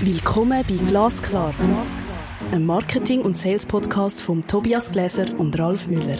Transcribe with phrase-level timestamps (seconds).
[0.00, 1.54] Willkommen bei Glasklar,
[2.50, 6.18] einem Marketing- und Sales-Podcast von Tobias Gläser und Ralf Müller.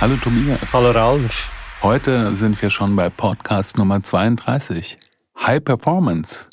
[0.00, 0.60] Hallo Tobias.
[0.72, 1.50] Hallo Ralf.
[1.82, 4.98] Heute sind wir schon bei Podcast Nummer 32.
[5.38, 6.49] High Performance.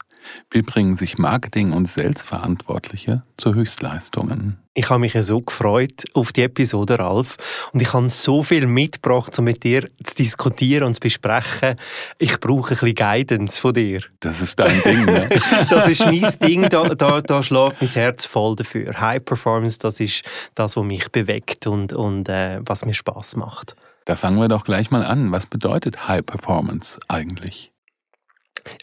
[0.51, 4.57] Wie bringen sich Marketing- und Sales-Verantwortliche zu Höchstleistungen?
[4.73, 7.37] Ich habe mich ja so gefreut auf die Episode, Ralf.
[7.73, 11.75] Und ich habe so viel mitgebracht, um mit dir zu diskutieren und zu besprechen.
[12.19, 14.01] Ich brauche ein bisschen Guidance von dir.
[14.19, 15.29] Das ist dein Ding, ne?
[15.69, 18.99] das ist mein Ding, da, da, da schlägt mein Herz voll dafür.
[18.99, 23.75] High Performance, das ist das, was mich bewegt und, und äh, was mir Spaß macht.
[24.05, 25.31] Da fangen wir doch gleich mal an.
[25.31, 27.71] Was bedeutet High Performance eigentlich?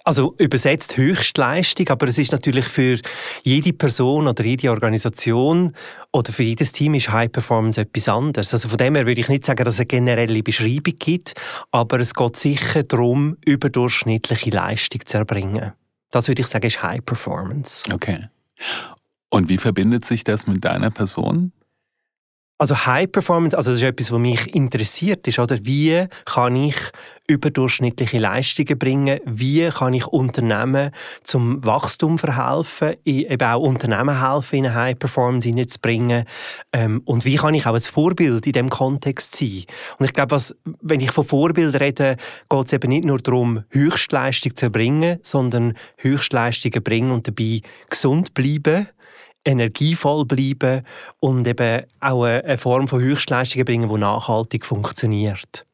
[0.04, 2.98] Also übersetzt Höchstleistung, aber es ist natürlich für
[3.42, 5.72] jede Person oder jede Organisation
[6.12, 8.52] oder für jedes Team ist High Performance etwas anderes.
[8.52, 11.34] Also von dem her würde ich nicht sagen, dass es eine generelle Beschreibung gibt,
[11.70, 15.72] aber es geht sicher darum, überdurchschnittliche Leistung zu erbringen.
[16.10, 17.84] Das würde ich sagen, ist High Performance.
[17.92, 18.28] Okay.
[19.30, 21.52] Und wie verbindet sich das mit deiner Person?
[22.56, 25.58] Also High Performance, also das ist etwas, was mich interessiert ist, oder?
[25.62, 26.77] Wie kann ich
[27.27, 29.19] überdurchschnittliche Leistungen bringen?
[29.24, 30.92] Wie kann ich Unternehmen
[31.25, 32.94] zum Wachstum verhelfen?
[33.05, 36.27] Eben auch Unternehmen helfen, in High Performance hineinzubringen?
[36.72, 39.64] Ähm, und wie kann ich auch als Vorbild in diesem Kontext sein?
[39.98, 42.16] Und ich glaube, was, wenn ich von Vorbild rede,
[42.48, 48.32] geht es eben nicht nur darum, Höchstleistung zu erbringen, sondern Höchstleistungen bringen und dabei gesund
[48.32, 48.86] bleiben
[49.45, 50.83] energievoll bleiben
[51.20, 55.67] und eben auch eine Form von Höchstleistungen bringen, die nachhaltig funktioniert.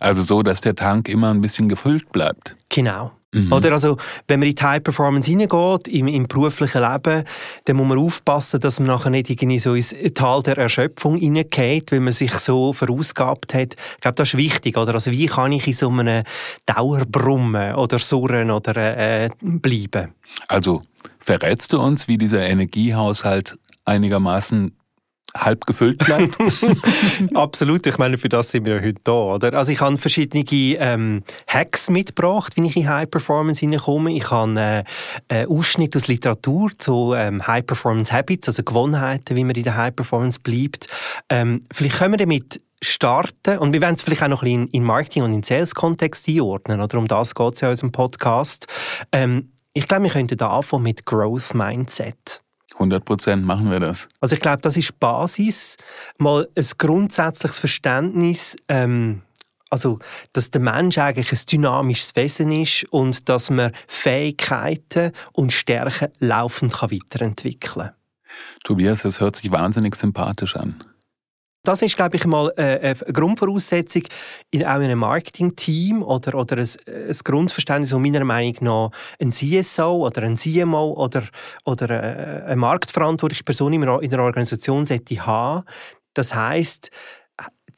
[0.00, 2.54] Also so, dass der Tank immer ein bisschen gefüllt bleibt.
[2.68, 3.12] Genau.
[3.34, 3.52] Mhm.
[3.52, 3.96] Oder also,
[4.28, 7.24] wenn man in die High Performance hineingeht, im, im beruflichen Leben,
[7.64, 11.90] dann muss man aufpassen, dass man nachher nicht irgendwie so ins Tal der Erschöpfung hineingeht,
[11.90, 13.74] weil man sich so verausgabt hat.
[13.74, 14.94] Ich glaube, das ist wichtig, oder?
[14.94, 16.22] Also, wie kann ich in so einem
[16.66, 20.14] Dauerbrummen oder Surren oder äh, bleiben?
[20.46, 20.82] Also,
[21.24, 24.76] verrätst du uns, wie dieser Energiehaushalt einigermaßen
[25.36, 26.36] halb gefüllt bleibt?
[27.34, 29.54] Absolut, ich meine, für das sind wir heute da, oder?
[29.54, 34.12] Also ich habe verschiedene ähm, Hacks mitgebracht, wie ich in High Performance hineinkomme.
[34.12, 34.84] Ich habe
[35.28, 39.64] äh, äh, Ausschnitt aus Literatur zu ähm, High Performance Habits, also Gewohnheiten, wie man in
[39.64, 40.86] der High Performance bleibt.
[41.28, 44.68] Ähm, vielleicht können wir damit starten und wir werden es vielleicht auch noch ein bisschen
[44.68, 48.66] in Marketing und in Sales-Kontext einordnen, oder um das geht es ja in unserem Podcast.
[49.10, 52.40] Ähm, ich glaube, wir könnten da anfangen mit Growth Mindset.
[52.74, 54.08] 100 Prozent machen wir das.
[54.20, 55.76] Also ich glaube, das ist Basis,
[56.18, 59.22] mal ein grundsätzliches Verständnis, ähm,
[59.70, 59.98] also
[60.32, 66.72] dass der Mensch eigentlich ein dynamisches Wesen ist und dass man Fähigkeiten und Stärken laufend
[66.72, 67.90] kann weiterentwickeln kann.
[68.64, 70.76] Tobias, das hört sich wahnsinnig sympathisch an.
[71.64, 74.02] Das ist, glaube ich, mal äh, eine Grundvoraussetzung
[74.50, 79.32] in auch in einem Marketing-Team oder, oder ein, ein Grundverständnis, das meiner Meinung nach ein
[79.32, 81.24] CSO oder ein CMO oder,
[81.64, 85.64] oder äh, eine marktverantwortliche Person in einer Organisation sollte haben.
[86.12, 86.90] Das heißt,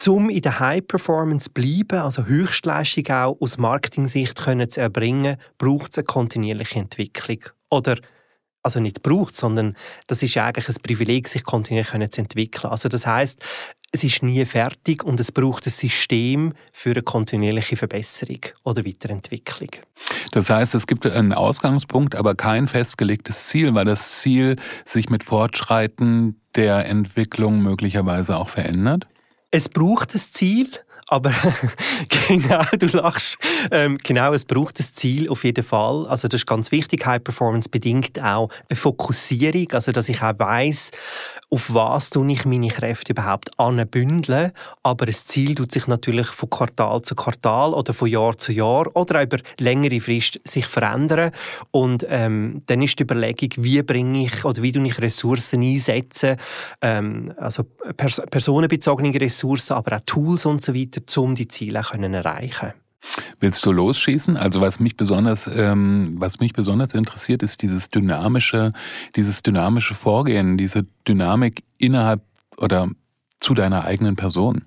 [0.08, 5.92] um in der High Performance zu bleiben, also Höchstleistung auch aus Marketing-Sicht zu erbringen, braucht
[5.92, 7.38] es eine kontinuierliche Entwicklung.
[7.70, 7.96] Oder
[8.66, 12.70] also nicht braucht, sondern das ist eigentlich ein Privileg, sich kontinuierlich zu entwickeln.
[12.70, 13.40] Also das heißt,
[13.92, 19.70] es ist nie fertig und es braucht ein System für eine kontinuierliche Verbesserung oder Weiterentwicklung.
[20.32, 25.24] Das heißt, es gibt einen Ausgangspunkt, aber kein festgelegtes Ziel, weil das Ziel sich mit
[25.24, 29.06] Fortschreiten der Entwicklung möglicherweise auch verändert?
[29.50, 30.68] Es braucht ein Ziel,
[31.08, 31.32] aber
[32.28, 33.38] genau, du lachst.
[33.70, 36.06] Ähm, genau, es braucht ein Ziel auf jeden Fall.
[36.08, 37.06] Also das ist ganz wichtig.
[37.06, 40.90] High Performance bedingt auch eine Fokussierung, also dass ich auch weiß,
[41.50, 44.52] auf was tue ich meine Kräfte überhaupt anbündeln.
[44.82, 48.94] Aber das Ziel tut sich natürlich von Quartal zu Quartal oder von Jahr zu Jahr
[48.94, 51.30] oder über längere Frist sich verändern.
[51.70, 56.36] Und ähm, dann ist die Überlegung, wie bringe ich oder wie tue ich Ressourcen einsetzen,
[56.82, 57.64] ähm, also
[57.96, 62.72] pers personenbezogene Ressourcen, aber auch Tools und so weiter, um die Ziele können erreichen
[63.40, 64.36] Willst du losschießen?
[64.36, 68.72] Also was mich besonders, ähm, was mich besonders interessiert, ist dieses dynamische,
[69.14, 72.22] dieses dynamische Vorgehen, diese Dynamik innerhalb
[72.56, 72.88] oder
[73.40, 74.64] zu deiner eigenen Person.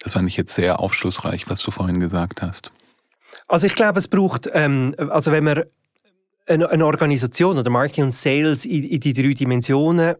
[0.00, 2.72] Das fand ich jetzt sehr aufschlussreich, was du vorhin gesagt hast.
[3.46, 5.64] Also ich glaube, es braucht, ähm, also wenn man
[6.46, 10.14] eine, Organisation oder Marketing und Sales in, in die drei Dimensionen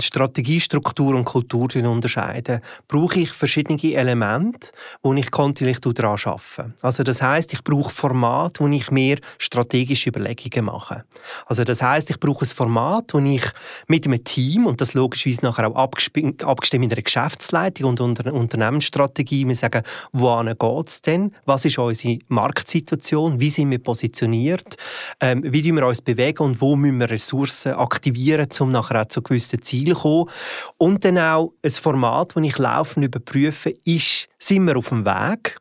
[0.00, 4.70] Strategie, Struktur und Kultur unterscheiden, brauche ich verschiedene Elemente,
[5.02, 6.74] wo ich kontinuierlich daran arbeite.
[6.82, 11.04] Also das heißt, ich brauche Format, wo ich mir strategische Überlegungen mache.
[11.46, 13.44] Also das heißt, ich brauche ein Format, wo ich
[13.86, 19.46] mit einem Team und das logischerweise nachher auch abgestimmt in einer Geschäftsleitung und unter Unternehmensstrategie,
[19.46, 19.82] wir sagen,
[20.12, 21.32] wohin es denn?
[21.44, 23.38] Was ist unsere Marktsituation?
[23.38, 24.76] Wie sind wir positioniert?
[25.20, 29.22] Ähm, wie wir uns bewegen und wo müssen wir Ressourcen aktivieren, um nachher auch zu
[29.22, 30.30] gewissen Ziel kommen.
[30.76, 35.56] Und dann auch ein Format, das ich laufend überprüfe, ist, sind wir auf dem Weg?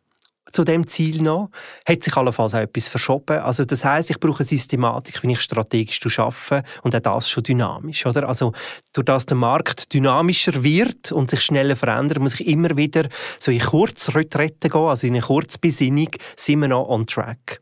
[0.52, 1.50] zu dem Ziel noch,
[1.88, 3.40] hat sich allenfalls auch etwas verschoben.
[3.40, 7.44] Also das heißt, ich brauche eine Systematik, wie ich strategisch arbeite und auch das schon
[7.44, 8.28] dynamisch, oder?
[8.28, 8.54] Also
[8.94, 13.08] durch das der Markt dynamischer wird und sich schneller verändert, muss ich immer wieder
[13.40, 17.62] so in Kurzretrette gehen, also in eine Kurzbesinnung, sind wir noch on track.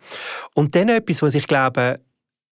[0.53, 1.99] Und dann etwas, was ich glaube,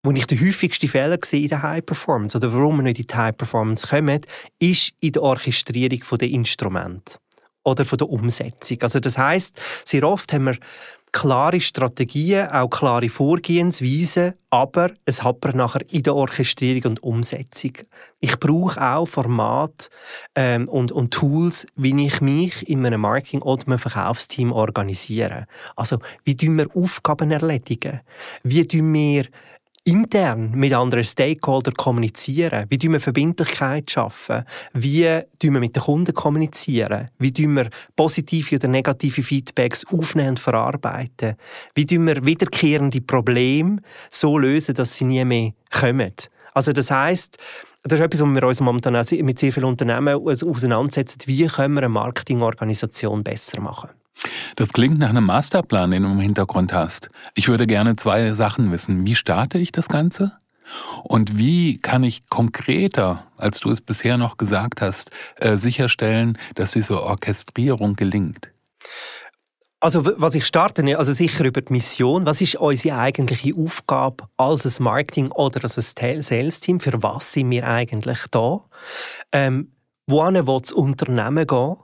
[0.02, 3.06] wo ich den häufigsten Fehler sehe in der High Performance oder warum wir nicht in
[3.06, 4.20] die High Performance kommen,
[4.58, 7.19] ist in der Orchestrierung der Instrumente
[7.64, 8.79] oder der Umsetzung.
[8.82, 10.56] Also das heißt, sehr oft haben wir
[11.12, 17.73] klare Strategien, auch klare Vorgehensweisen, aber es hapert nachher in der Orchestrierung und Umsetzung.
[18.20, 19.91] Ich brauche auch Format
[20.35, 25.46] ähm, und, und Tools, wie ich mich in einem Marketing- oder einem Verkaufsteam organisiere.
[25.76, 28.00] Also, wie tun wir Aufgaben erledigen?
[28.43, 29.26] Wie tun wir
[29.91, 32.67] intern mit anderen Stakeholdern kommunizieren?
[32.69, 33.91] Wie schaffen wir Verbindlichkeit?
[33.91, 34.45] Schaffen?
[34.73, 36.15] Wie kommunizieren wir mit den Kunden?
[36.15, 37.09] kommunizieren?
[37.19, 41.35] Wie tun wir positive oder negative Feedbacks aufnehmen und verarbeiten?
[41.75, 46.13] Wie tun wir wiederkehrende Probleme so lösen, dass sie nie mehr kommen?
[46.55, 47.37] Also das heißt,
[47.83, 48.93] das ist etwas, was wir uns momentan
[49.23, 51.19] mit sehr vielen Unternehmen auseinandersetzen.
[51.27, 53.91] Wie können wir eine Marketingorganisation besser machen?
[54.56, 57.08] Das klingt nach einem Masterplan, den du im Hintergrund hast.
[57.34, 59.06] Ich würde gerne zwei Sachen wissen.
[59.06, 60.32] Wie starte ich das Ganze?
[61.02, 66.72] Und wie kann ich konkreter, als du es bisher noch gesagt hast, äh, sicherstellen, dass
[66.72, 68.50] diese Orchestrierung gelingt?
[69.82, 72.26] Also was ich starte, also sicher über die Mission.
[72.26, 76.81] Was ist unsere eigentliche Aufgabe als ein Marketing oder als ein Sales-Team?
[76.81, 78.62] Für was sind wir eigentlich da?
[79.32, 79.72] Ähm,
[80.06, 81.76] wohin will das Unternehmen gehen?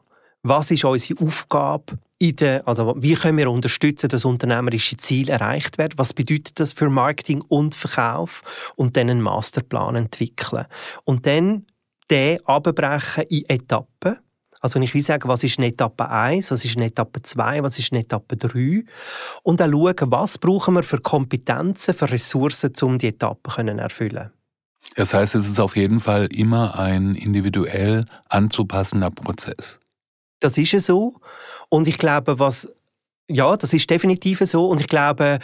[0.43, 1.99] Was ist unsere Aufgabe?
[2.21, 5.95] Der, also wie können wir unterstützen, dass unternehmerische Ziele erreicht werden?
[5.97, 8.73] Was bedeutet das für Marketing und Verkauf?
[8.77, 10.67] Und dann einen Masterplan entwickeln.
[11.05, 11.67] Und dann
[12.11, 14.17] den abbrechen in Etappen.
[14.61, 17.63] Also wenn ich will sagen, was ist in Etappe 1, was ist in Etappe 2,
[17.63, 18.85] was ist in Etappe 3
[19.43, 24.31] und dann schauen, was brauchen wir für Kompetenzen, für Ressourcen, um die Etappen zu erfüllen.
[24.95, 29.79] Das heißt, es ist auf jeden Fall immer ein individuell anzupassender Prozess.
[30.41, 31.15] Das ist so.
[31.69, 32.69] Und ich glaube, was,
[33.29, 34.67] ja, das ist definitiv so.
[34.67, 35.39] Und ich glaube,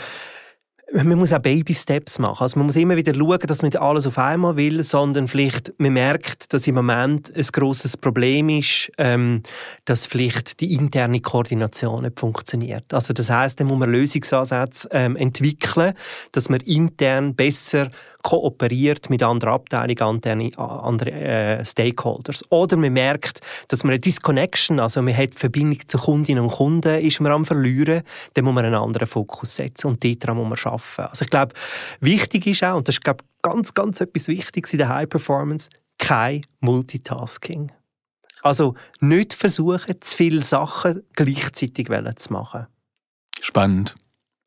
[0.95, 2.43] man muss auch Baby-Steps machen.
[2.43, 5.73] Also man muss immer wieder schauen, dass man nicht alles auf einmal will, sondern vielleicht
[5.79, 9.43] man merkt, dass im Moment ein großes Problem ist, ähm,
[9.85, 12.93] dass vielleicht die interne Koordination nicht funktioniert.
[12.93, 15.95] Also das heißt, dann muss man Lösungsansätze ähm, entwickeln,
[16.33, 17.91] dass man intern besser
[18.23, 22.45] kooperiert mit anderen Abteilungen, anderen äh, Stakeholders.
[22.51, 27.01] Oder man merkt, dass man eine Disconnection, also man hat Verbindung zu Kundinnen und Kunden,
[27.01, 28.03] ist man am verlieren,
[28.35, 31.11] dann muss man einen anderen Fokus setzen und daran muss man arbeiten.
[31.11, 31.55] Also ich glaube,
[32.01, 35.69] wichtig ist auch, und das ist glaube ganz, ganz etwas Wichtiges in der High Performance,
[35.99, 37.73] kein Multitasking.
[38.43, 42.67] Also nicht versuchen, zu viele Sachen gleichzeitig zu machen.
[43.41, 43.95] Spannend.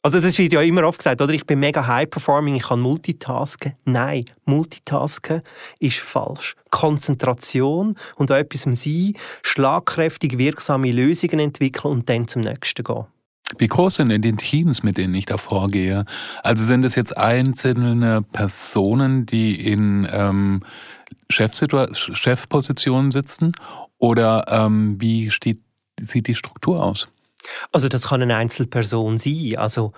[0.06, 1.34] Also das wird ja immer oft gesagt, oder?
[1.34, 3.74] Ich bin mega high-performing, ich kann multitasken.
[3.86, 5.42] Nein, multitasken
[5.80, 6.56] ist falsch.
[6.70, 13.06] Konzentration und auch etwas sein, schlagkräftig wirksame Lösungen entwickeln und dann zum nächsten gehen.
[13.58, 16.06] Wie groß sind denn die Teams, mit denen ich da vorgehe?
[16.44, 20.62] Also sind es jetzt einzelne Personen, die in ähm,
[21.32, 23.54] Chefpositionen sitzen?
[23.98, 25.62] Oder ähm, wie steht,
[26.00, 27.08] sieht die Struktur aus?
[27.72, 29.94] Also das kann eine Einzelperson sein, also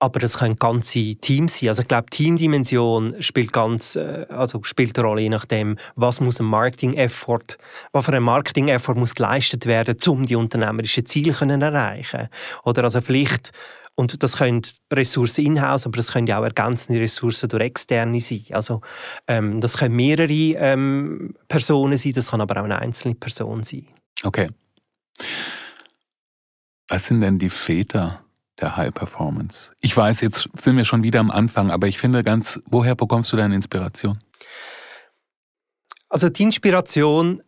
[0.00, 1.70] aber das können ganze Teams sein.
[1.70, 6.38] Also ich glaube, Teamdimension spielt ganz, äh, also spielt eine Rolle, je nachdem, was muss
[6.40, 7.58] ein Marketing-Effort,
[7.92, 12.28] was für ein Marketing-Effort muss geleistet werden, um die unternehmerischen Ziele können erreichen.
[12.64, 13.50] Oder also vielleicht
[13.96, 14.62] und das können
[14.92, 18.44] Ressourcen in-house, aber das können ja auch ergänzende Ressourcen durch externe sein.
[18.52, 18.80] Also
[19.26, 23.88] ähm, das können mehrere ähm, Personen sein, das kann aber auch eine einzelne Person sein.
[24.22, 24.46] Okay.
[26.88, 28.24] Was sind denn die Väter
[28.60, 29.72] der High Performance?
[29.80, 33.30] Ich weiß, jetzt sind wir schon wieder am Anfang, aber ich finde ganz, woher bekommst
[33.32, 34.18] du deine Inspiration?
[36.08, 37.42] Also die Inspiration,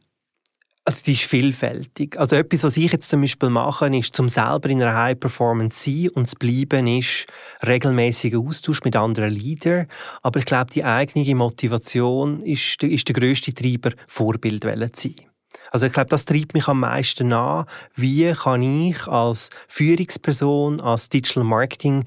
[0.85, 2.19] Also die ist vielfältig.
[2.19, 5.85] Also etwas, was ich jetzt zum Beispiel mache, ist, zum selber in einer High Performance
[5.85, 7.27] sein und zu bleiben, ist
[7.67, 9.87] regelmäßiger Austausch mit anderen Leadern.
[10.23, 14.65] Aber ich glaube, die eigene Motivation ist, ist der grösste Treiber, Vorbild
[14.97, 15.30] zu sein.
[15.71, 17.65] Also ich glaube, das treibt mich am meisten an.
[17.95, 22.05] Wie kann ich als Führungsperson, als Digital Marketing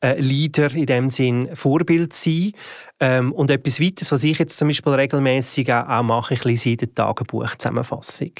[0.00, 2.52] äh, Leader in dem Sinn Vorbild sein?
[2.98, 6.70] Ähm, und etwas weiteres, was ich jetzt zum Beispiel regelmäßig auch, auch mache, ich lese
[6.70, 8.32] jeden Tag eine Buchzusammenfassung.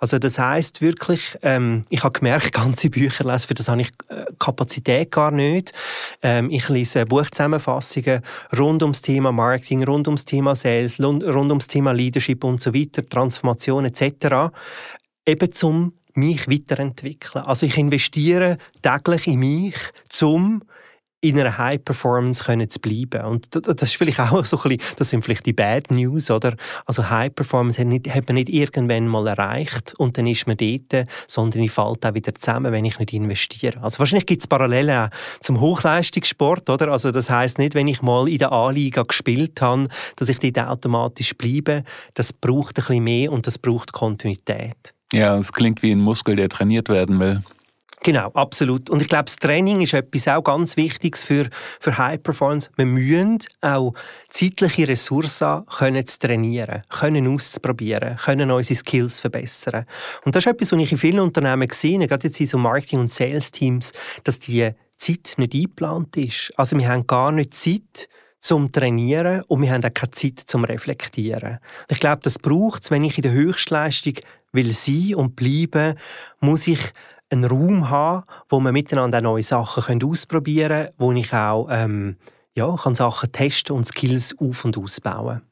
[0.00, 3.90] Also das heißt wirklich, ähm, ich habe gemerkt, ganze Bücher lesen, für das habe ich
[4.08, 5.72] äh, Kapazität gar nicht.
[6.20, 8.22] Ähm, ich lese Buchzusammenfassungen
[8.56, 13.04] rund ums Thema Marketing, rund ums Thema Sales, rund ums Thema Leadership und so weiter,
[13.06, 14.52] Transformation etc.
[15.24, 17.44] Eben zum mich weiterentwickeln.
[17.44, 19.76] Also ich investiere täglich in mich,
[20.08, 20.62] zum
[21.22, 23.24] in einer High Performance können zu bleiben.
[23.24, 26.56] Und das ist vielleicht auch so ein bisschen, das sind vielleicht die Bad News, oder?
[26.84, 30.56] Also High Performance hat, nicht, hat man nicht irgendwann mal erreicht und dann ist man
[30.56, 33.80] dort, sondern ich fällt auch wieder zusammen, wenn ich nicht investiere.
[33.82, 36.88] Also wahrscheinlich gibt es Parallelen auch zum Hochleistungssport, oder?
[36.88, 39.86] Also das heißt nicht, wenn ich mal in der A-Liga gespielt habe,
[40.16, 41.84] dass ich dort automatisch bleibe.
[42.14, 44.92] Das braucht ein bisschen mehr und das braucht Kontinuität.
[45.12, 47.42] Ja, es klingt wie ein Muskel, der trainiert werden will.
[48.04, 48.90] Genau, absolut.
[48.90, 52.68] Und ich glaube, das Training ist etwas auch ganz Wichtiges für, für High Performance.
[52.76, 53.94] Wir müssen auch
[54.28, 59.86] zeitliche Ressourcen können zu trainieren, können auszuprobieren, können unsere Skills verbessern.
[60.24, 63.00] Und das ist etwas, was ich in vielen Unternehmen gesehen gerade jetzt in so Marketing-
[63.00, 63.92] und Sales-Teams,
[64.24, 66.52] dass die Zeit nicht eingeplant ist.
[66.56, 68.08] Also wir haben gar nicht Zeit,
[68.42, 71.60] zum Trainieren und wir haben auch keine Zeit zum Reflektieren.
[71.88, 74.14] Ich glaube, das braucht es, wenn ich in der Höchstleistung
[74.50, 75.96] will sein und bleiben,
[76.40, 76.80] muss ich
[77.32, 82.16] einen Raum haben, wo wir miteinander neue Sachen ausprobieren können, wo ich auch ähm,
[82.54, 85.42] ja, kann Sachen testen und Skills auf- und ausbauen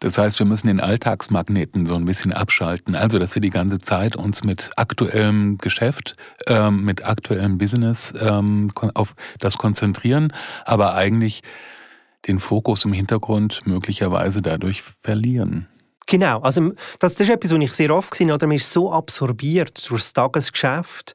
[0.00, 2.94] das heißt, wir müssen den Alltagsmagneten so ein bisschen abschalten.
[2.94, 6.14] Also, dass wir die ganze Zeit uns mit aktuellem Geschäft,
[6.46, 10.32] ähm, mit aktuellem Business ähm, auf das konzentrieren,
[10.64, 11.42] aber eigentlich
[12.26, 15.68] den Fokus im Hintergrund möglicherweise dadurch verlieren.
[16.06, 18.46] Genau, also das, das ist etwas, was ich sehr oft gesehen habe.
[18.46, 21.14] Man ist so absorbiert durch das Tagesgeschäft,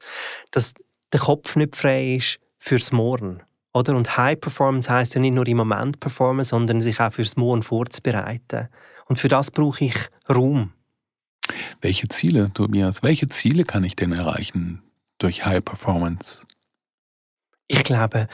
[0.50, 0.74] dass
[1.12, 3.42] der Kopf nicht frei ist fürs Morgen.
[3.74, 3.94] Oder?
[3.94, 7.62] Und High Performance heißt ja nicht nur im Moment performen, sondern sich auch fürs Morgen
[7.62, 8.68] vorzubereiten.
[9.06, 9.94] Und für das brauche ich
[10.28, 10.72] Raum.
[11.80, 14.82] Welche Ziele, Tobias, welche Ziele kann ich denn erreichen
[15.18, 16.46] durch High Performance?
[17.68, 18.28] Ich glaube,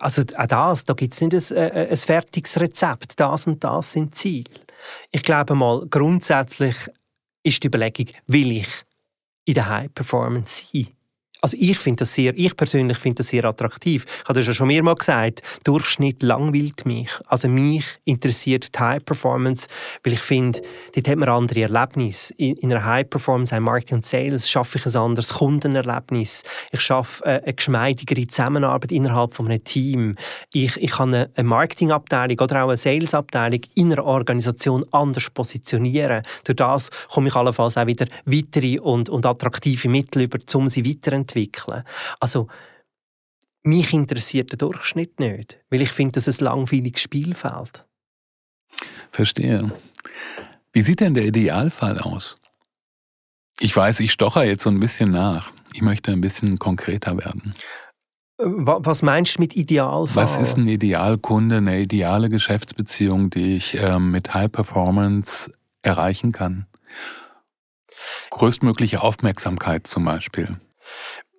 [0.00, 3.18] also auch das, da gibt es nicht ein, äh, ein fertiges Rezept.
[3.20, 4.50] Das und das sind Ziele.
[5.10, 6.76] Ich glaube mal, grundsätzlich
[7.42, 8.68] ist die Überlegung, will ich
[9.44, 10.97] in der High Performance sein?
[11.40, 14.04] Also ich finde das sehr, ich persönlich finde das sehr attraktiv.
[14.22, 17.10] Ich habe das ja schon mehrmals gesagt, Durchschnitt langweilt mich.
[17.26, 19.68] Also mich interessiert die High Performance,
[20.02, 20.60] weil ich finde,
[20.94, 22.34] dort hat man andere Erlebnisse.
[22.34, 26.42] In, einer High Performance, ein Marketing und Sales, schaffe ich ein anderes Kundenerlebnis.
[26.72, 30.16] Ich schaffe äh, eine geschmeidigere Zusammenarbeit innerhalb von einem Team.
[30.52, 36.22] Ich, ich kann eine, eine Marketingabteilung oder auch eine Salesabteilung in einer Organisation anders positionieren.
[36.44, 40.84] Durch das komme ich allenfalls auch wieder weitere und, und attraktive Mittel über, um sie
[40.84, 41.84] weiterzuentwickeln entwickeln.
[42.20, 42.48] Also,
[43.62, 47.84] mich interessiert der Durchschnitt nicht, weil ich finde, dass es ein langweiliges Spielfeld.
[49.10, 49.72] Verstehe.
[50.72, 52.36] Wie sieht denn der Idealfall aus?
[53.60, 55.50] Ich weiß, ich stocher jetzt so ein bisschen nach.
[55.74, 57.54] Ich möchte ein bisschen konkreter werden.
[58.38, 60.24] Äh, was meinst du mit Idealfall?
[60.24, 66.66] Was ist ein Idealkunde, eine ideale Geschäftsbeziehung, die ich ähm, mit High Performance erreichen kann?
[68.30, 70.60] Größtmögliche Aufmerksamkeit zum Beispiel.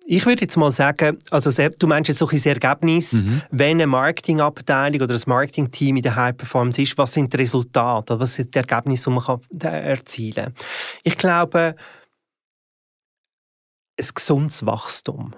[0.06, 3.42] Ich würde jetzt mal sagen, also du meinst jetzt so ein Ergebnis, mhm.
[3.50, 8.18] wenn eine Marketingabteilung oder ein Marketingteam in der High Performance ist, was sind die Resultate,
[8.18, 10.54] was sind die Ergebnisse, die man kann erzielen kann?
[11.04, 11.76] Ich glaube,
[13.98, 15.34] ein gesundes Wachstum.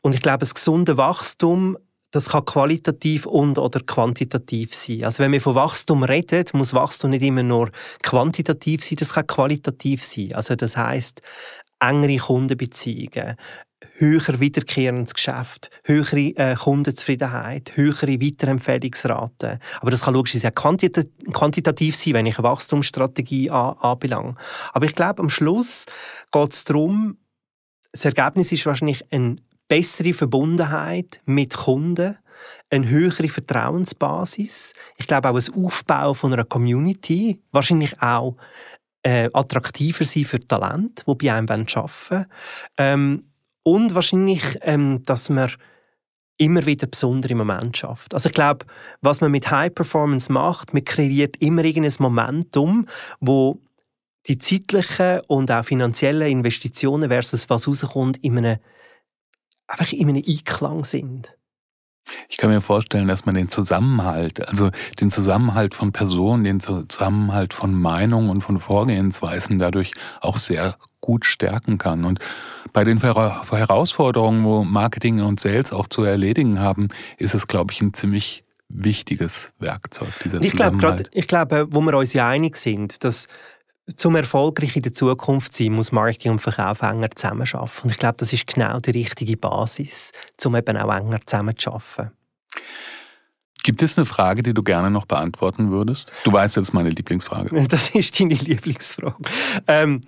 [0.00, 1.76] Und ich glaube, ein gesundes Wachstum
[2.10, 5.04] das kann qualitativ und oder quantitativ sein.
[5.04, 7.70] Also wenn wir von Wachstum reden, muss Wachstum nicht immer nur
[8.02, 10.32] quantitativ sein, das kann qualitativ sein.
[10.32, 11.20] Also das heißt
[11.80, 13.36] engere Kundenbeziehungen,
[13.94, 19.58] höher wiederkehrendes Geschäft, höhere äh, Kundenzufriedenheit, höhere Weiterempfehlungsraten.
[19.80, 24.34] Aber das kann logischerweise auch quantita quantitativ sein, wenn ich eine Wachstumsstrategie an anbelange.
[24.72, 25.86] Aber ich glaube, am Schluss
[26.32, 27.18] geht es darum,
[27.92, 29.36] das Ergebnis ist wahrscheinlich eine
[29.68, 32.16] bessere Verbundenheit mit Kunden,
[32.70, 34.72] eine höhere Vertrauensbasis.
[34.96, 38.36] Ich glaube auch ein Aufbau von einer Community, wahrscheinlich auch
[39.08, 42.26] äh, attraktiver sein für Talent, die bei einem arbeiten wollen.
[42.76, 43.24] Ähm,
[43.62, 45.50] und wahrscheinlich, ähm, dass man
[46.36, 48.14] immer wieder besondere Momente schafft.
[48.14, 48.66] Also ich glaube,
[49.00, 52.86] was man mit High Performance macht, man kreiert immer irgendein Momentum,
[53.18, 53.60] wo
[54.26, 58.58] die zeitlichen und auch finanziellen Investitionen versus was rauskommt, in einem,
[59.66, 61.34] einfach in einem Einklang sind.
[62.28, 67.54] Ich kann mir vorstellen, dass man den Zusammenhalt, also den Zusammenhalt von Personen, den Zusammenhalt
[67.54, 72.04] von Meinungen und von Vorgehensweisen dadurch auch sehr gut stärken kann.
[72.04, 72.20] Und
[72.72, 77.80] bei den Herausforderungen, wo Marketing und Sales auch zu erledigen haben, ist es, glaube ich,
[77.80, 83.02] ein ziemlich wichtiges Werkzeug, dieser ich glaube, ich glaube, wo wir uns ja einig sind,
[83.02, 83.26] dass
[83.96, 87.84] zum erfolgreich in der Zukunft sein, muss Marketing und Verkauf enger zusammenarbeiten.
[87.84, 90.12] Und ich glaube, das ist genau die richtige Basis,
[90.44, 92.12] um eben auch enger zusammenzuarbeiten.
[93.64, 96.10] Gibt es eine Frage, die du gerne noch beantworten würdest?
[96.24, 97.66] Du weißt jetzt meine Lieblingsfrage.
[97.68, 99.16] Das ist deine Lieblingsfrage.
[99.66, 100.02] Ähm,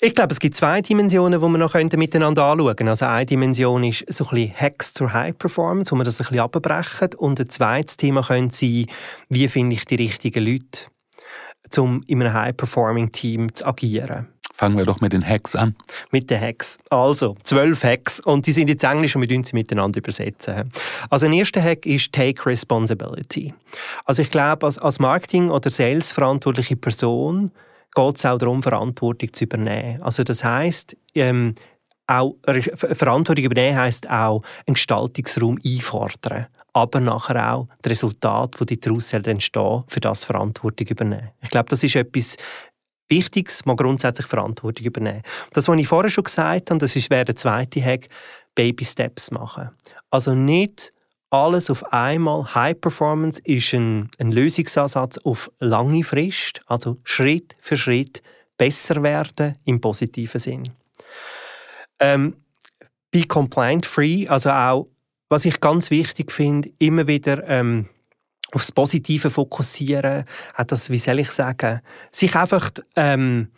[0.00, 2.90] ich glaube, es gibt zwei Dimensionen, die wir noch miteinander anschauen können.
[2.90, 6.24] Also eine Dimension ist so ein bisschen Hacks zur High Performance, wo wir das ein
[6.24, 7.14] bisschen abbrechen.
[7.16, 8.86] Und ein zweites Thema könnte sein,
[9.30, 10.88] wie finde ich die richtigen Leute,
[11.78, 14.28] um in einem High-Performing-Team zu agieren.
[14.54, 15.76] Fangen wir doch mit den Hacks an.
[16.10, 16.78] Mit den Hacks.
[16.88, 18.20] Also, zwölf Hacks.
[18.20, 20.72] Und die sind jetzt Englisch und wir tun sie miteinander übersetzen.
[21.10, 23.52] Also, ein erster Hack ist Take Responsibility.
[24.06, 27.52] Also, ich glaube, als, als Marketing- oder Sales-verantwortliche Person
[27.96, 30.02] geht es auch darum, Verantwortung zu übernehmen.
[30.02, 31.54] Also das heißt, ähm,
[32.06, 32.36] auch
[32.76, 36.46] Verantwortung übernehmen heißt auch einen Gestaltungsraum einfordern,
[36.76, 41.30] aber nachher auch das Resultat, das daraus entstehen für das Verantwortung übernehmen.
[41.40, 42.36] Ich glaube, das ist etwas
[43.08, 45.22] Wichtiges, man grundsätzlich Verantwortung übernehmen.
[45.54, 48.08] Das, was ich vorher schon gesagt habe, das ist, wäre der zweite Hack,
[48.54, 49.70] Baby Steps machen.
[50.10, 50.92] Also nicht
[51.30, 52.54] alles auf einmal.
[52.54, 58.22] High Performance ist ein, ein Lösungsansatz auf lange Frist, also Schritt für Schritt
[58.58, 60.72] besser werden im positiven Sinn.
[62.00, 62.36] Ähm,
[63.10, 64.88] be compliant free, also auch,
[65.28, 67.88] was ich ganz wichtig finde, immer wieder ähm,
[68.52, 71.80] aufs Positive fokussieren, auch das, wie soll ich sagen,
[72.10, 73.48] sich einfach ähm,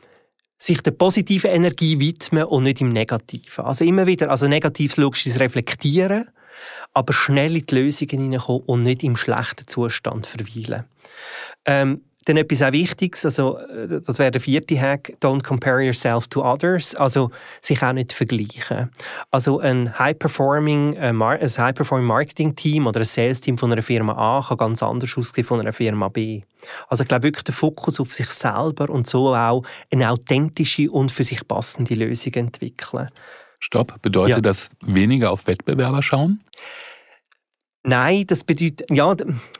[0.56, 3.64] sich der positiven Energie widmen und nicht im Negativen.
[3.64, 6.28] Also immer wieder, also Negatives logisches reflektieren
[6.94, 10.84] aber schnell in die Lösungen hineinkommen und nicht im schlechten Zustand verweilen.
[11.64, 16.26] Ähm, dann etwas auch Wichtiges, also äh, das wäre der vierte Hack, don't compare yourself
[16.28, 17.30] to others, also
[17.62, 18.90] sich auch nicht vergleichen.
[19.30, 24.44] Also ein High-Performing äh, High Marketing Team oder ein Sales Team von einer Firma A
[24.46, 26.42] kann ganz anders aussehen von einer Firma B.
[26.88, 31.10] Also ich glaube wirklich der Fokus auf sich selber und so auch eine authentische und
[31.10, 33.08] für sich passende Lösung entwickeln.
[33.60, 34.00] Stopp.
[34.02, 34.40] Bedeutet ja.
[34.40, 36.40] das weniger auf Wettbewerber schauen?
[37.88, 39.14] Nein, das bedeutet, ja,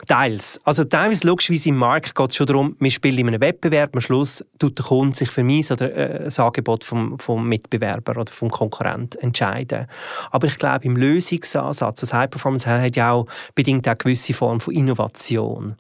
[0.07, 0.61] teils.
[0.63, 4.03] Also teilweise logischerweise im Markt geht es schon darum, wir spielen in einem Wettbewerb, am
[4.03, 8.31] Schluss tut der Kunde sich für mich oder äh, das Angebot vom, vom Mitbewerber oder
[8.31, 9.87] vom Konkurrent entscheiden.
[10.31, 14.61] Aber ich glaube, im Lösungsansatz, das High Performance hat ja auch bedingt auch gewisse Form
[14.61, 15.77] von Innovation.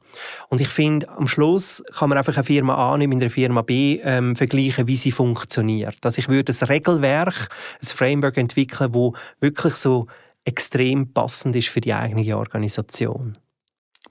[0.48, 3.60] Und ich finde, am Schluss kann man einfach eine Firma A nicht mit einer Firma
[3.60, 5.96] B ähm, vergleichen, wie sie funktioniert.
[6.02, 7.50] Also ich würde ein Regelwerk,
[7.82, 10.06] ein Framework entwickeln, wo wirklich so
[10.48, 13.36] extrem passend ist für die eigene Organisation.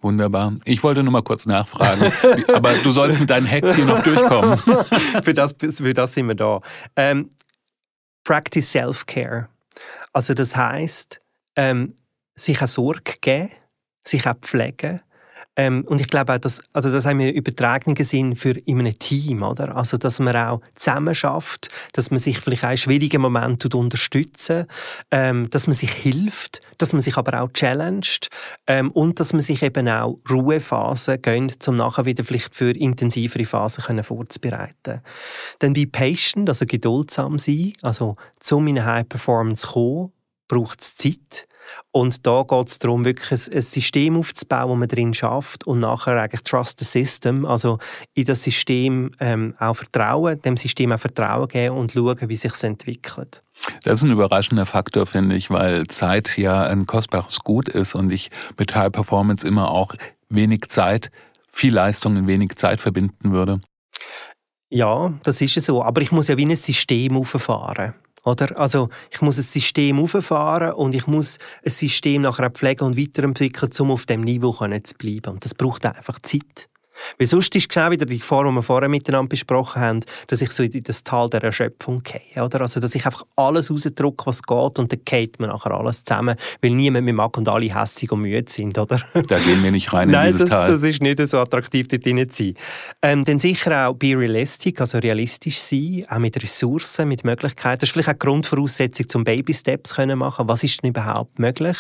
[0.02, 0.54] Wunderbar.
[0.66, 2.12] Ich wollte nur mal kurz nachfragen,
[2.54, 4.58] aber du sollst mit deinen Hacks hier noch durchkommen.
[5.24, 6.62] für, das, für das sind wir da.
[6.96, 7.32] Ähm,
[8.24, 9.50] practice Self-Care.
[10.14, 11.20] Also das heißt,
[11.56, 11.96] ähm,
[12.36, 13.50] sich eine Sorge geben,
[14.04, 15.02] sich auch pflegen,
[15.58, 18.98] ähm, und ich glaube auch, dass, also das haben wir übertragenen Sinn für in einem
[19.00, 19.76] Team, oder?
[19.76, 24.68] Also, dass man auch zusammen schafft, dass man sich vielleicht auch in schwierigen Momenten unterstützen,
[25.10, 28.28] ähm, dass man sich hilft, dass man sich aber auch challenged
[28.68, 33.46] ähm, und dass man sich eben auch Ruhephasen gönnt, um nachher wieder vielleicht für intensivere
[33.46, 35.02] Phasen können vorzubereiten.
[35.58, 40.12] Dann be patient, also geduldsam sein, also zum in eine High Performance zu kommen,
[40.48, 41.48] braucht es Zeit.
[41.92, 46.22] Und da geht es darum, wirklich ein, System aufzubauen, das man drin schafft und nachher
[46.22, 47.80] eigentlich Trust the System, also
[48.14, 52.64] in das System ähm, auch Vertrauen, dem System auch Vertrauen geben und schauen, wie sich
[52.64, 53.44] entwickelt.
[53.84, 58.14] Das ist ein überraschender Faktor, finde ich, weil Zeit ja ein kostbares Gut ist und
[58.14, 59.94] ich mit High Performance immer auch
[60.30, 61.12] wenig Zeit,
[61.50, 63.60] viel Leistung in wenig Zeit verbinden würde.
[64.70, 65.82] Ja, das ist so.
[65.84, 67.94] Aber ich muss ja wie ein System auffahren.
[68.28, 68.60] Oder?
[68.60, 73.72] Also ich muss ein System auffahren und ich muss ein System nachher pflegen und weiterentwickeln,
[73.80, 75.32] um auf dem Niveau zu bleiben.
[75.32, 76.68] Und das braucht einfach Zeit.
[77.18, 80.52] Weil sonst ist genau wieder die Gefahr, die wir vorher miteinander besprochen haben, dass ich
[80.52, 82.44] so in das Tal der Erschöpfung gehe.
[82.44, 82.62] Oder?
[82.62, 86.36] Also, dass ich einfach alles rausdrücke, was geht, und dann geht man nachher alles zusammen,
[86.62, 88.78] weil niemand mehr mag und alle hässig und müde sind.
[88.78, 89.02] Oder?
[89.14, 90.72] Da gehen wir nicht rein in Nein, dieses das, Tal.
[90.72, 92.54] das ist nicht so attraktiv, dort drin zu sein.
[93.02, 97.80] Ähm, dann sicher auch be realistic, also realistisch sein, auch mit Ressourcen, mit Möglichkeiten.
[97.82, 100.48] Das ist vielleicht auch die Grundvoraussetzung, zum Baby-Steps zu machen.
[100.48, 101.78] Was ist denn überhaupt möglich?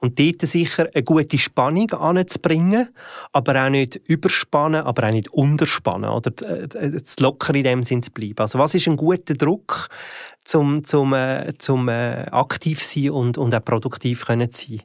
[0.00, 2.88] Und dort sicher eine gute Spannung anzubringen,
[3.32, 8.02] aber auch nicht überspannend überspannen, aber auch nicht unterspannen oder zu locker in dem Sinn
[8.02, 8.38] zu bleiben.
[8.38, 9.88] Also was ist ein guter Druck,
[10.44, 14.82] zum, zum, äh, zum äh, aktiv sein und, und auch produktiv können sein?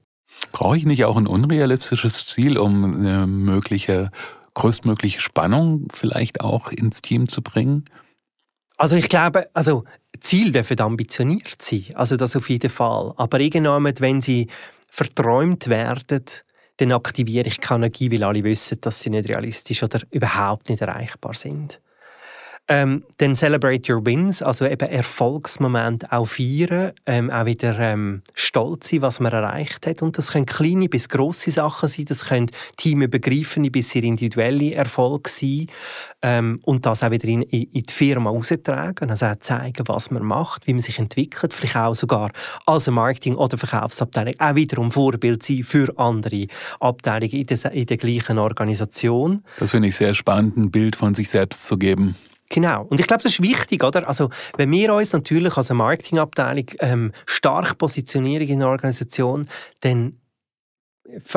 [0.52, 4.12] Brauche ich nicht auch ein unrealistisches Ziel, um eine mögliche,
[4.54, 7.86] größtmögliche Spannung vielleicht auch ins Team zu bringen?
[8.78, 9.86] Also ich glaube, also
[10.20, 13.14] Ziele dürfen ambitioniert sein, also das auf jeden Fall.
[13.16, 14.48] Aber irgendwann, wenn sie
[14.90, 16.26] verträumt werden,
[16.78, 20.82] dann aktiviere ich keine Energie, weil alle wissen, dass sie nicht realistisch oder überhaupt nicht
[20.82, 21.80] erreichbar sind.
[22.68, 28.90] Ähm, dann Celebrate Your Wins, also eben Erfolgsmoment auch feiern, ähm, auch wieder ähm, stolz
[28.90, 30.02] sein, was man erreicht hat.
[30.02, 35.30] Und das können kleine bis grosse Sachen sein, das können teamübergreifende bis sehr individuelle Erfolge
[35.30, 35.68] sein.
[36.24, 40.24] Ähm, und das auch wieder in, in, die Firma austragen, also auch zeigen, was man
[40.24, 42.32] macht, wie man sich entwickelt, vielleicht auch sogar
[42.66, 46.48] als Marketing- oder Verkaufsabteilung auch wiederum Vorbild sein für andere
[46.80, 49.44] Abteilungen in der, in der gleichen Organisation.
[49.60, 52.16] Das finde ich sehr spannend, ein Bild von sich selbst zu geben.
[52.50, 52.84] Genau.
[52.84, 54.08] Und ich glaube, das ist wichtig, oder?
[54.08, 59.48] Also, wenn wir uns natürlich als Marketingabteilung ähm, stark positionieren in der Organisation,
[59.82, 60.18] dann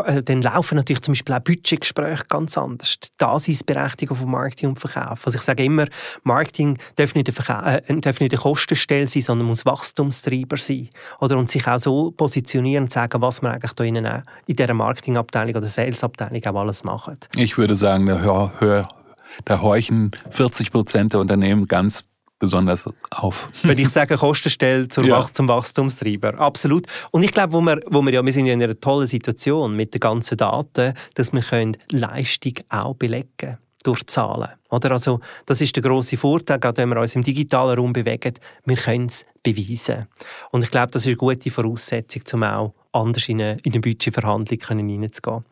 [0.04, 2.96] äh, dann laufen natürlich zum Beispiel auch Budgetgespräche ganz anders.
[3.00, 5.26] Die Daseinsberechtigung von Marketing und Verkauf.
[5.26, 5.86] Also ich sage immer,
[6.22, 10.88] Marketing darf nicht, eine, äh, darf nicht eine Kostenstelle sein, sondern muss Wachstumstreiber sein.
[11.20, 14.74] Oder, und sich auch so positionieren und sagen, was man eigentlich da in, in dieser
[14.74, 17.28] Marketingabteilung oder Salesabteilung auch alles macht.
[17.36, 18.88] Ich würde sagen, der Hör, Hör,
[19.44, 22.04] da horchen 40 Prozent der Unternehmen ganz
[22.38, 23.48] besonders auf.
[23.62, 25.26] Wenn ich sage Kostenstelle ja.
[25.32, 26.86] zum Wachstumstreiber, absolut.
[27.10, 29.74] Und ich glaube, wo wir, wo wir ja, wir sind ja in einer tollen Situation
[29.74, 34.50] mit den ganzen Daten, dass wir können Leistung auch belegen durch Zahlen.
[34.70, 34.92] Oder?
[34.92, 38.76] Also, das ist der große Vorteil, gerade wenn wir uns im digitalen Raum bewegen, wir
[38.76, 40.06] können es beweisen.
[40.50, 43.80] Und ich glaube, das ist eine gute Voraussetzung, um auch anders in eine, in eine
[43.80, 45.44] Budgetverhandlung hineinzugehen.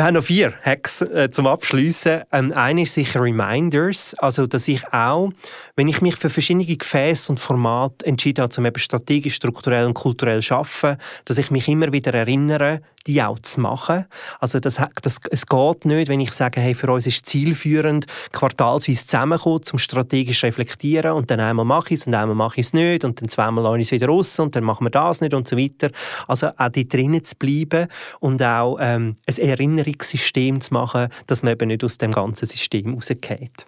[0.00, 2.22] Wir haben noch vier Hacks äh, zum Abschließen.
[2.32, 5.30] Ähm, eine ist sicher Reminders, also dass ich auch,
[5.76, 9.92] wenn ich mich für verschiedene Gefäße und Formate entschieden habe, zum eben strategisch, strukturell und
[9.92, 14.06] kulturell arbeiten, dass ich mich immer wieder erinnere, die auch zu machen.
[14.38, 19.06] Also das, das, es geht nicht, wenn ich sage, hey, für uns ist zielführend, quartalsweise
[19.06, 22.72] zusammenkommen, zum strategisch reflektieren und dann einmal mache ich es und einmal mache ich es
[22.72, 25.34] nicht und dann zweimal lasse ich es wieder raus und dann machen wir das nicht
[25.34, 25.90] und so weiter.
[26.28, 27.88] Also auch da drinnen zu bleiben
[28.20, 32.94] und auch ähm, ein Erinnerungssystem zu machen, dass man eben nicht aus dem ganzen System
[32.94, 33.66] rausgeht.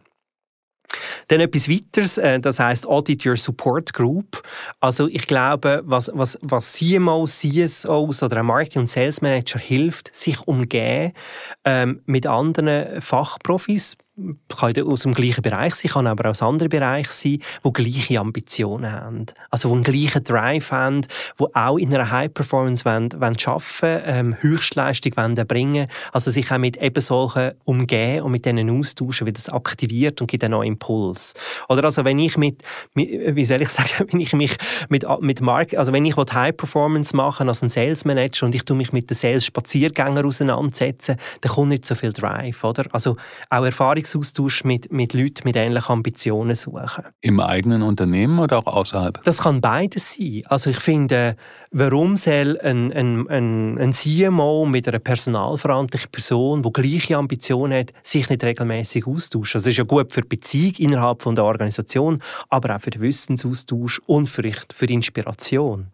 [1.28, 4.42] Dann etwas weiteres, äh, das heißt Audit Your Support Group.
[4.80, 10.14] Also ich glaube, was, was, was CMOs, CSOs oder ein Marketing- und Sales Manager hilft,
[10.14, 11.12] sich umgehen
[11.64, 13.96] ähm, mit anderen Fachprofis,
[14.48, 18.92] kann aus dem gleichen Bereich sein, kann aber aus anderen Bereichen sein, die gleiche Ambitionen
[18.92, 19.26] haben.
[19.50, 21.00] Also die einen gleichen Drive haben,
[21.40, 26.50] die auch in einer High Performance wollen, wollen arbeiten ähm, Höchstleistung wollen bringen Also sich
[26.52, 30.52] auch mit eben solchen umgehen und mit denen austauschen, wie das aktiviert und gibt einen
[30.52, 31.32] neuen Impuls.
[31.70, 32.62] Oder also wenn ich mit,
[32.94, 34.56] wie soll ich sagen, wenn ich mich
[34.90, 38.64] mit, mit Mark, also wenn ich High Performance machen als ein Sales Manager und ich
[38.64, 42.84] tu mich mit den Sales Spaziergängern auseinandersetzen, dann kommt nicht so viel Drive, oder?
[42.92, 43.16] Also
[43.48, 47.04] auch Erfahrungs Erfahrungsaustausch mit, mit Leuten mit ähnlichen Ambitionen suchen.
[47.20, 49.22] Im eigenen Unternehmen oder auch außerhalb?
[49.24, 50.42] Das kann beides sein.
[50.46, 51.36] Also ich finde,
[51.70, 57.92] warum soll ein, ein, ein, ein CMO mit einer personalverantwortlichen Person, die gleiche Ambitionen hat,
[58.02, 59.58] sich nicht regelmäßig austauschen?
[59.58, 63.02] Das ist ja gut für die Beziehung innerhalb von der Organisation, aber auch für den
[63.02, 65.88] Wissensaustausch und für, für Inspiration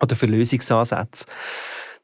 [0.00, 1.26] oder für Lösungsansätze.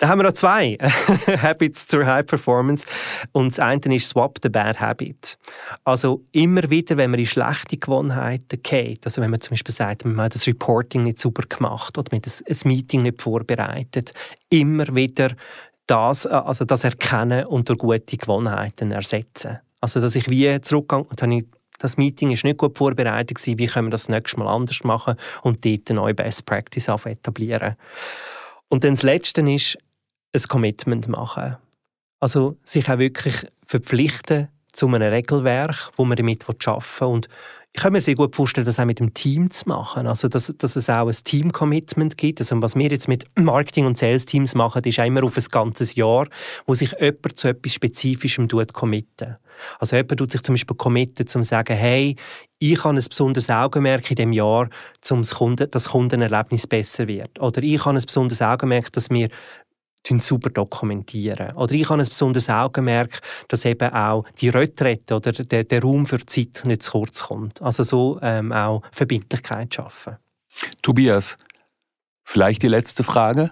[0.03, 0.77] Da haben wir noch zwei
[1.43, 2.89] Habits zur High Performance.
[3.31, 5.39] Und das eine ist Swap the Bad Habit.
[5.85, 10.05] Also immer wieder, wenn man in schlechte Gewohnheiten geht, also wenn man zum Beispiel sagt,
[10.05, 14.13] man hat das Reporting nicht super gemacht oder man hat ein Meeting nicht vorbereitet,
[14.49, 15.37] immer wieder
[15.87, 19.61] das, also das erkennen und durch gute Gewohnheiten ersetzen.
[19.81, 21.45] Also dass ich wie zurückgehe und habe
[21.79, 25.15] das Meeting ist nicht gut vorbereitet gewesen, wie können wir das nächste Mal anders machen
[25.43, 27.77] und dort eine neue Best Practice etablieren.
[28.69, 29.79] Und dann das Letzte ist,
[30.33, 31.57] ein Commitment machen.
[32.21, 37.09] Also sich auch wirklich verpflichten zu einem Regelwerk, wo man damit arbeiten will.
[37.09, 37.29] Und
[37.75, 40.07] ich kann mir sehr gut vorstellen, das auch mit dem Team zu machen.
[40.07, 42.39] Also, dass, dass es auch ein Team-Commitment gibt.
[42.41, 45.95] Also, was wir jetzt mit Marketing- und Sales-Teams machen, ist auch immer auf ein ganzes
[45.95, 46.29] Jahr,
[46.67, 49.37] wo sich jemand zu etwas Spezifischem committen.
[49.79, 52.17] Also, jemand tut sich zum Beispiel committen, um zu sagen, hey,
[52.59, 54.69] ich habe ein besonderes Augenmerk in dem Jahr,
[55.11, 57.41] um das, Kunden, das Kundenerlebnis besser wird.
[57.41, 59.31] Oder ich habe ein besonderes Augenmerk, dass wir
[60.07, 61.53] super dokumentieren.
[61.53, 66.07] Oder ich habe ein besonderes Augenmerk, dass eben auch die Retrette oder der, der Raum
[66.07, 67.63] für die Zeit nicht zu kurz kommt.
[67.63, 70.17] Also so ähm, auch Verbindlichkeit schaffen.
[70.83, 71.37] Tobias,
[72.25, 73.49] vielleicht die letzte Frage.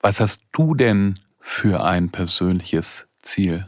[0.00, 3.64] Was hast du denn für ein persönliches Ziel?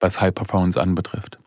[0.00, 1.38] was High Performance anbetrifft.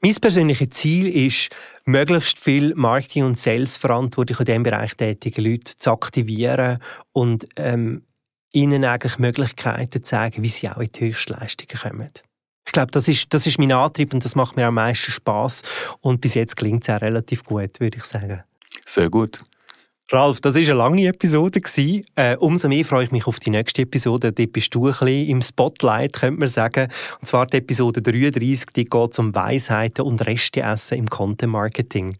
[0.00, 1.50] Mein persönliches Ziel ist,
[1.84, 6.78] möglichst viel Marketing- und Sales-Verantwortung in diesem Bereich tätige Leute zu aktivieren
[7.12, 8.02] und ähm,
[8.56, 12.10] ihnen eigentlich Möglichkeiten zu zeigen, wie sie auch in die Höchstleistungen kommen.
[12.66, 15.62] Ich glaube, das ist, das ist mein Antrieb und das macht mir am meisten Spaß
[16.00, 18.42] und bis jetzt klingt es auch relativ gut, würde ich sagen.
[18.86, 19.40] Sehr gut.
[20.10, 21.60] Ralf, das war eine lange Episode.
[22.14, 24.32] Äh, umso mehr freue ich mich auf die nächste Episode.
[24.32, 26.88] Dort bist du ein bisschen im Spotlight, könnte man sagen.
[27.20, 32.16] Und zwar die Episode 33, die geht um Weisheiten und Reste essen im Content Marketing.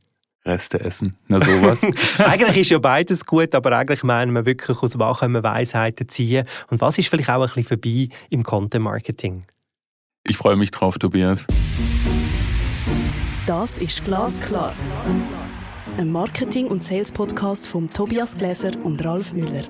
[0.46, 1.82] Reste essen, na sowas.
[2.18, 6.08] eigentlich ist ja beides gut, aber eigentlich meinen wir wirklich, aus was können wir Weisheiten
[6.08, 9.44] ziehen und was ist vielleicht auch ein bisschen vorbei im Content Marketing.
[10.24, 11.46] Ich freue mich drauf, Tobias.
[13.46, 14.74] Das ist Glasklar.
[15.96, 19.64] Ein Marketing- und Sales-Podcast von Tobias Gläser und Ralf Müller.